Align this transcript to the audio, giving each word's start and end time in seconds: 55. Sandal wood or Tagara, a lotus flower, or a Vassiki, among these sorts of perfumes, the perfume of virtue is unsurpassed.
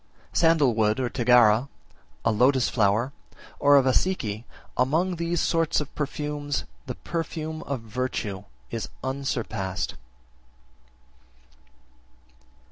55. 0.31 0.35
Sandal 0.39 0.73
wood 0.73 0.99
or 0.99 1.09
Tagara, 1.11 1.69
a 2.25 2.31
lotus 2.31 2.69
flower, 2.69 3.13
or 3.59 3.77
a 3.77 3.83
Vassiki, 3.83 4.45
among 4.75 5.17
these 5.17 5.39
sorts 5.39 5.79
of 5.79 5.93
perfumes, 5.93 6.63
the 6.87 6.95
perfume 6.95 7.61
of 7.67 7.81
virtue 7.81 8.45
is 8.71 8.89
unsurpassed. 9.03 9.93